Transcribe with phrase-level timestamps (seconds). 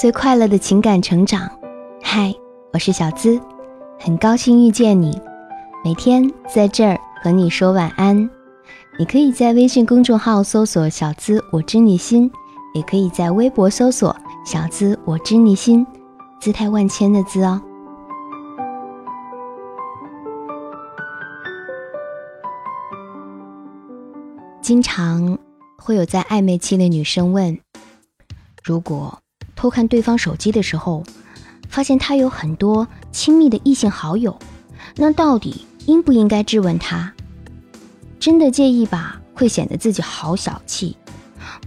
[0.00, 1.46] 最快乐的情感成长。
[2.02, 2.34] 嗨，
[2.72, 3.38] 我是小资，
[3.98, 5.20] 很高兴遇见你。
[5.84, 8.16] 每天在这儿和你说晚安。
[8.98, 12.32] 你可以在微信公众号搜索“小资我知你心”，
[12.72, 15.86] 也可以在微博搜索“小资我知你心”，
[16.40, 17.60] 姿态万千的“资”哦。
[24.62, 25.36] 经常
[25.76, 27.58] 会有在暧昧期的女生问：
[28.64, 29.18] 如果
[29.60, 31.04] 偷看对方手机的时候，
[31.68, 34.38] 发现他有很多亲密的异性好友，
[34.96, 37.12] 那到底应不应该质问他？
[38.18, 40.96] 真的介意吧，会显得自己好小气；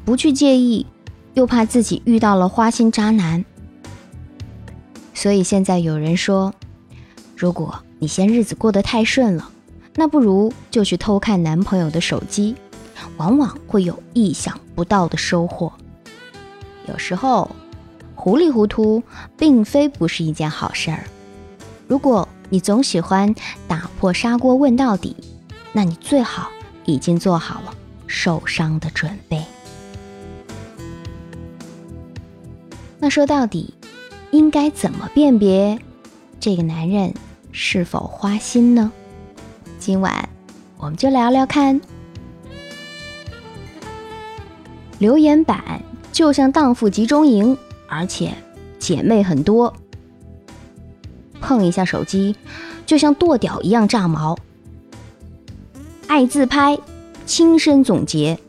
[0.03, 0.87] 不去介意，
[1.35, 3.45] 又怕自己遇到了花心渣男。
[5.13, 6.51] 所以现在有人说，
[7.37, 9.51] 如果你嫌日子过得太顺了，
[9.93, 12.55] 那不如就去偷看男朋友的手机。
[13.17, 15.71] 往往会有意想不到的收获。
[16.87, 17.55] 有时候，
[18.23, 19.03] 糊里糊涂
[19.37, 21.03] 并非不是一件好事儿。
[21.89, 23.35] 如果你总喜欢
[23.67, 25.17] 打破砂锅问到底，
[25.73, 26.49] 那你最好
[26.85, 27.73] 已经做好了
[28.07, 29.43] 受伤的准备。
[32.97, 33.73] 那说到底，
[34.31, 35.77] 应该怎么辨别
[36.39, 37.13] 这个男人
[37.51, 38.89] 是否花心呢？
[39.79, 40.29] 今晚
[40.77, 41.81] 我们就聊聊看。
[44.97, 45.81] 留言板
[46.13, 47.57] 就像荡妇集中营，
[47.93, 48.33] 而且
[48.79, 49.73] 姐妹很多。
[51.39, 52.35] 碰一下手机，
[52.85, 54.37] 就像剁屌一样炸毛。
[56.07, 56.77] 爱自拍，
[57.25, 58.39] 亲身总结。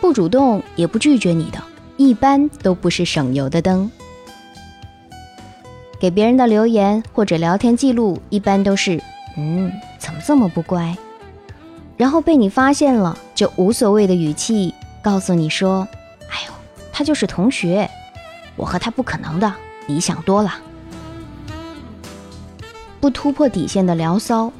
[0.00, 1.62] 不主动也不拒绝你的，
[1.96, 3.90] 一般都不是省油的灯。
[6.00, 9.02] 给别人的留言或者聊天记录，一般都是
[9.36, 10.96] “嗯，怎么这么不乖”。
[11.98, 15.88] 然后被你发现了，就无所谓的语气告诉你说：“，
[16.98, 17.88] 他就是同学，
[18.56, 19.54] 我和他不可能的，
[19.86, 20.58] 你想多了。”
[22.98, 24.52] 不突破底线的聊骚，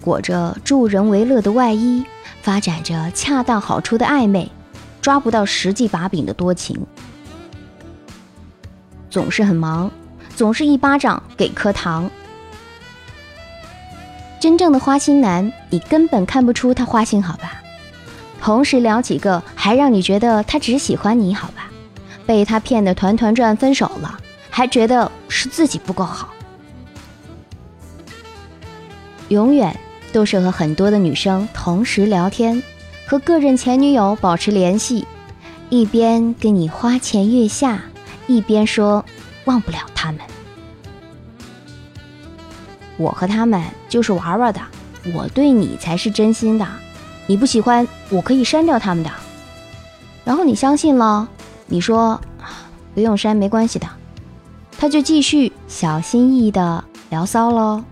[0.00, 2.02] 裹着助人为乐的外衣，
[2.40, 4.50] 发展着恰到好处的暧昧，
[5.02, 6.86] 抓不到实际把柄的多情，
[9.10, 9.90] 总是很忙，
[10.34, 12.10] 总是一巴掌给颗糖。
[14.40, 17.60] 真正的花心男，你根本看不出他花心，好吧？
[18.40, 21.68] 同时聊几个，还让你觉得他只喜欢你，好吧？
[22.26, 24.18] 被他骗得团团转，分手了，
[24.50, 26.28] 还觉得是自己不够好。
[29.28, 29.74] 永远
[30.12, 32.62] 都是和很多的女生同时聊天，
[33.06, 35.06] 和个人前女友保持联系，
[35.70, 37.82] 一边跟你花前月下，
[38.26, 39.04] 一边说
[39.46, 40.20] 忘不了他们。
[42.98, 44.60] 我和他们就是玩玩的，
[45.14, 46.66] 我对你才是真心的。
[47.26, 49.10] 你不喜欢，我可以删掉他们的。
[50.24, 51.26] 然后你相信了，
[51.66, 52.20] 你说
[52.94, 53.86] 不用删，没关系的。
[54.78, 57.82] 他就继续小心翼翼的聊骚喽。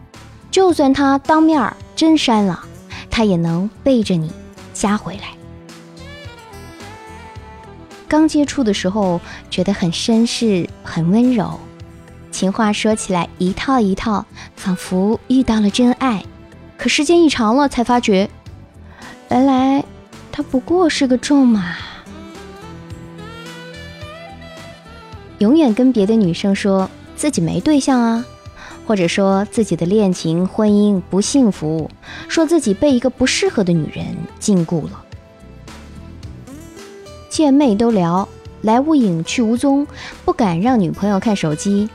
[0.50, 2.64] 就算他当面真删了，
[3.09, 4.32] 他也能背着你
[4.75, 5.28] 加回来。
[8.09, 11.60] 刚接触的时候觉得很绅士，很温柔。
[12.32, 14.26] 情话说起来一套一套，
[14.56, 16.25] 仿佛遇到了真爱。
[16.76, 18.28] 可时间一长了，才发觉，
[19.30, 19.84] 原来
[20.32, 21.76] 他不过是个咒马。
[25.40, 28.24] 永远跟别的女生说自己没对象啊，
[28.86, 31.90] 或者说自己的恋情婚姻不幸福，
[32.28, 34.04] 说自己被一个不适合的女人
[34.38, 35.02] 禁锢了。
[37.30, 38.28] 见妹都聊，
[38.60, 39.86] 来无影去无踪，
[40.26, 41.88] 不敢让女朋友看手机。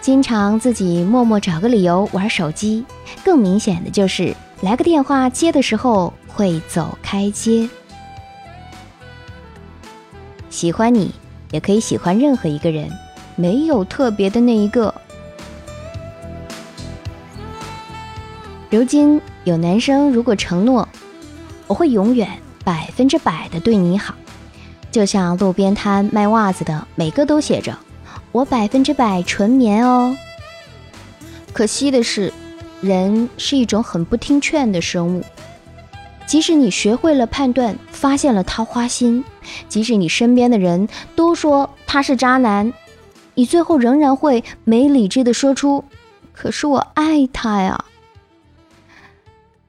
[0.00, 2.84] 经常自己默默找个理由玩手机，
[3.24, 7.68] 更明显的就是来个电话接的时候会走开接。
[10.48, 11.14] 喜欢你
[11.50, 12.90] 也可以喜欢任何一个人，
[13.36, 14.94] 没有特别的那一个。
[18.70, 20.88] 如今有男生如果承诺
[21.66, 22.28] 我会永远
[22.62, 24.14] 百分之百的对你好，
[24.92, 27.76] 就像路边摊卖袜子的，每个都写着。
[28.32, 30.16] 我百分之百纯棉哦。
[31.52, 32.32] 可惜的是，
[32.80, 35.24] 人是一种很不听劝的生物。
[36.30, 39.24] 即使你学会了判断，发现了他花心，
[39.68, 42.72] 即使你身边的人都说他是渣男，
[43.34, 45.82] 你最后仍然会没理智的说出
[46.32, 47.84] ：“可是我爱他呀。”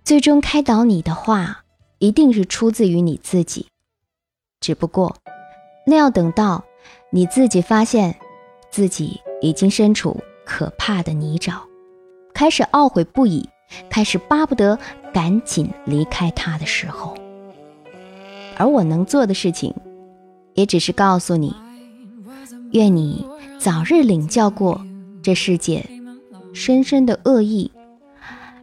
[0.05, 1.63] 最终开导你的话，
[1.97, 3.65] 一定是出自于你自己。
[4.59, 5.15] 只不过，
[5.87, 6.63] 那要等到
[7.09, 8.15] 你自己发现。
[8.69, 10.15] 自己已经身处
[10.45, 11.55] 可怕的泥沼，
[12.35, 13.49] 开始懊悔不已，
[13.89, 14.77] 开始巴不得
[15.13, 17.15] 赶紧离开他的时候，
[18.57, 19.73] 而我能做的事情，
[20.53, 21.53] 也只是告诉你，
[22.71, 23.27] 愿你
[23.59, 24.81] 早日领教过
[25.21, 25.85] 这世界
[26.53, 27.71] 深深的恶意，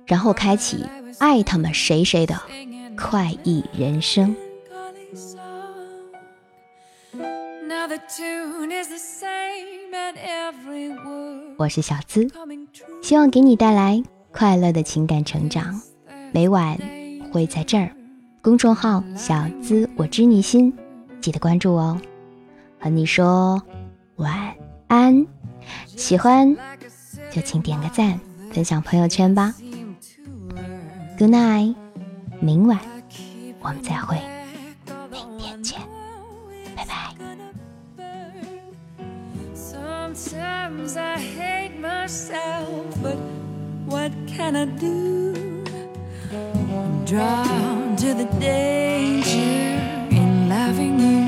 [0.06, 0.84] 然后开启
[1.18, 2.40] 爱他们谁谁的
[2.96, 4.34] 快意人生。
[11.56, 12.28] 我是小资，
[13.02, 14.02] 希望给你带来
[14.32, 15.80] 快乐的情感成长。
[16.32, 16.78] 每晚
[17.32, 17.90] 会在这儿，
[18.42, 20.72] 公众号“小资我知你心”，
[21.20, 22.00] 记得关注哦。
[22.78, 23.60] 和你说
[24.16, 24.54] 晚
[24.88, 25.26] 安，
[25.86, 26.54] 喜欢
[27.30, 28.20] 就请点个赞，
[28.52, 29.54] 分享朋友圈吧。
[31.18, 31.74] Good night，
[32.40, 32.78] 明晚
[33.60, 34.18] 我们再会。
[39.54, 42.66] Sometimes I hate myself,
[43.02, 43.16] but
[43.86, 45.47] what can I do?
[47.10, 49.30] I'm drawn to the danger
[50.10, 51.24] in loving you.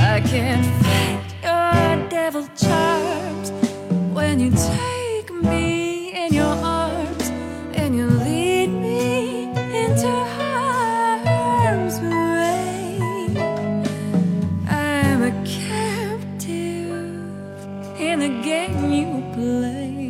[0.00, 3.50] I can't fight your devil charms
[4.14, 7.28] when you take me in your arms
[7.74, 10.08] and you lead me into
[10.38, 13.36] harm's way.
[14.66, 16.40] I'm a captive
[18.00, 20.01] in the game you play.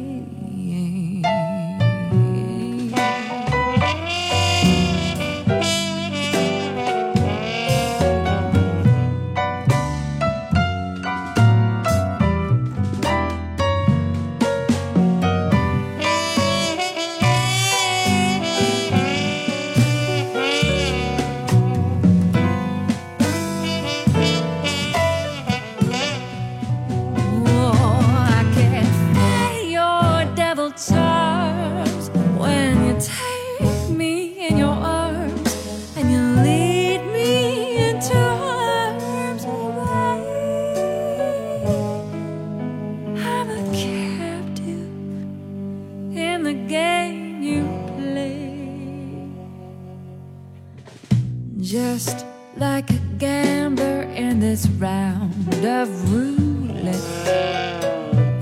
[51.73, 52.27] Just
[52.59, 57.01] like a gambler in this round of roulette.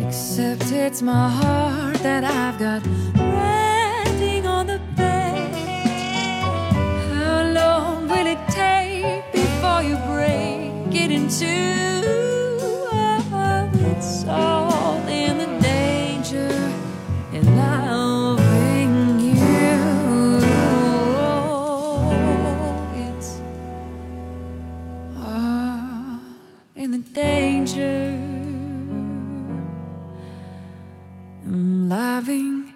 [0.04, 2.84] Except it's my heart that I've got
[3.14, 5.54] riding on the bed.
[7.14, 11.99] How long will it take before you break it in two?
[31.44, 32.72] I'm loving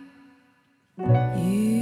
[0.98, 1.73] you.